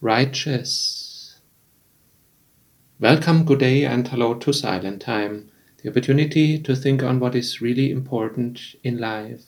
[0.00, 1.40] righteous.
[3.00, 5.50] Welcome, good day, and hello to Silent Time,
[5.82, 9.42] the opportunity to think on what is really important in life.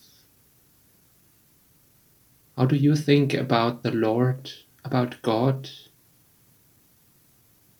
[2.57, 4.51] How do you think about the Lord,
[4.85, 5.71] about God?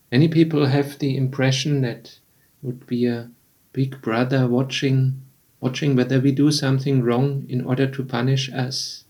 [0.09, 2.19] Many people have the impression that it
[2.61, 3.31] would be a
[3.73, 5.21] big brother watching
[5.59, 9.03] watching whether we do something wrong in order to punish us.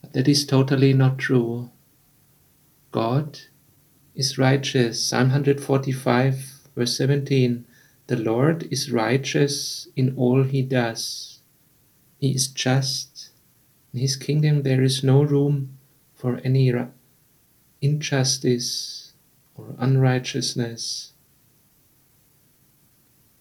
[0.00, 1.70] But that is totally not true.
[2.94, 3.40] God
[4.14, 5.04] is righteous.
[5.04, 7.66] Psalm 145, verse 17
[8.06, 11.40] The Lord is righteous in all he does.
[12.18, 13.30] He is just.
[13.92, 15.76] In his kingdom there is no room
[16.14, 16.72] for any
[17.82, 19.12] injustice
[19.56, 21.14] or unrighteousness.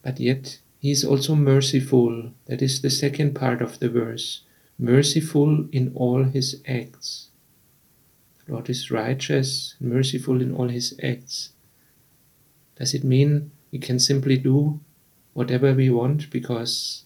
[0.01, 2.31] But yet he is also merciful.
[2.47, 4.41] That is the second part of the verse.
[4.79, 7.29] Merciful in all his acts.
[8.47, 11.49] Lord is righteous, and merciful in all his acts.
[12.75, 14.81] Does it mean we can simply do
[15.33, 17.05] whatever we want because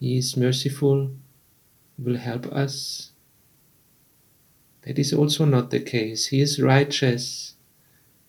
[0.00, 1.10] he is merciful,
[1.98, 3.12] will help us?
[4.82, 6.26] That is also not the case.
[6.28, 7.54] He is righteous.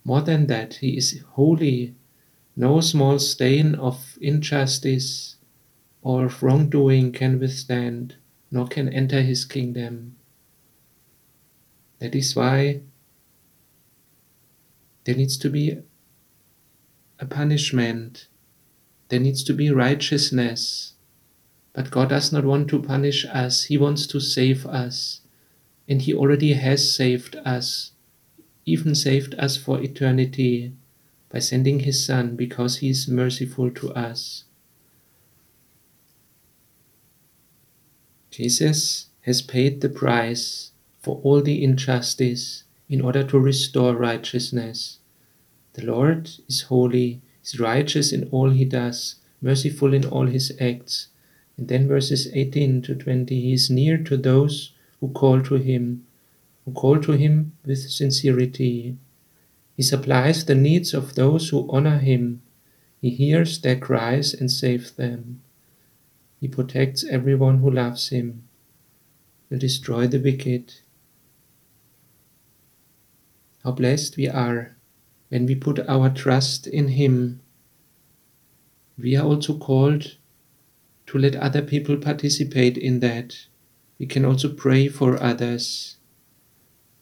[0.04, 1.96] More than that, he is holy.
[2.56, 5.38] No small stain of injustice
[6.02, 8.16] or of wrongdoing can withstand,
[8.52, 10.16] nor can enter his kingdom.
[12.00, 12.82] That is why
[15.04, 15.78] there needs to be
[17.20, 18.28] a punishment,
[19.10, 20.94] there needs to be righteousness.
[21.74, 25.22] But God does not want to punish us, He wants to save us.
[25.88, 27.92] And He already has saved us,
[28.66, 30.74] even saved us for eternity
[31.30, 34.46] by sending His Son because He is merciful to us.
[38.30, 40.72] Jesus has paid the price
[41.10, 45.00] for all the injustice in order to restore righteousness.
[45.74, 51.08] The Lord is holy, is righteous in all he does, merciful in all his acts.
[51.58, 56.06] And then verses 18 to 20 He is near to those who call to him,
[56.64, 58.96] who call to him with sincerity.
[59.76, 62.44] He supplies the needs of those who honor him.
[63.02, 65.42] He hears their cries and saves them.
[66.40, 68.44] He protects everyone who loves him,
[69.50, 70.76] will destroy the wicked.
[73.64, 74.78] How blessed we are
[75.30, 77.42] when we put our trust in Him.
[78.98, 80.16] We are also called
[81.08, 83.48] to let other people participate in that.
[83.98, 85.98] We can also pray for others.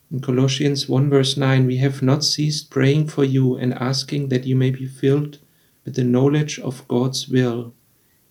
[0.09, 4.45] In Colossians 1 verse 9, we have not ceased praying for you and asking that
[4.45, 5.39] you may be filled
[5.85, 7.73] with the knowledge of God's will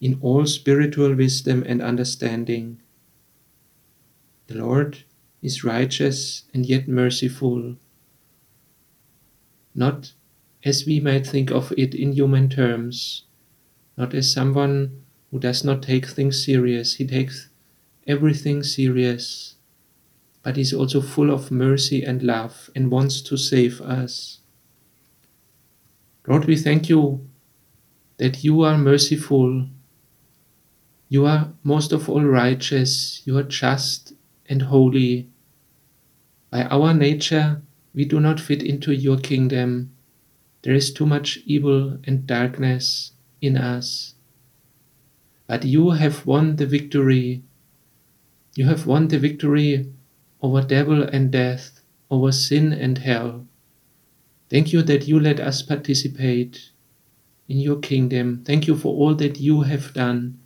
[0.01, 2.81] in all spiritual wisdom and understanding.
[4.49, 5.05] The Lord
[5.43, 7.77] is righteous and yet merciful
[9.77, 10.13] not
[10.65, 13.25] as we might think of it in human terms,
[13.97, 16.95] not as someone who does not take things serious.
[16.95, 17.51] He takes
[18.07, 19.57] everything serious,
[20.43, 24.41] but is also full of mercy and love and wants to save us.
[26.27, 27.29] Lord, we thank you
[28.17, 29.69] that you are merciful.
[31.09, 33.23] You are most of all righteous.
[33.25, 34.15] You are just
[34.49, 35.29] and holy.
[36.51, 37.63] By our nature,
[37.97, 39.91] we do not fit into your kingdom.
[40.63, 44.15] There is too much evil and darkness in us.
[45.47, 47.43] But you have won the victory.
[48.55, 49.91] You have won the victory
[50.43, 51.81] over devil and death,
[52.11, 53.47] over sin and hell.
[54.51, 56.71] Thank you that you let us participate
[57.49, 58.43] in your kingdom.
[58.45, 60.39] Thank you for all that you have done,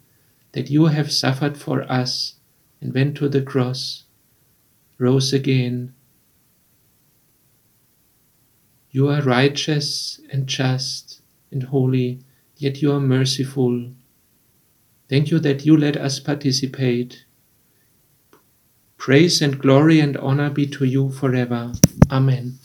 [0.53, 2.37] that you have suffered for us
[2.81, 4.05] and went to the cross,
[4.99, 5.95] rose again,
[8.91, 11.21] you are righteous and just
[11.51, 12.21] and holy,
[12.57, 13.91] yet you are merciful.
[15.09, 17.25] Thank you that you let us participate.
[18.97, 21.73] Praise and glory and honor be to you forever.
[22.11, 22.59] Amen.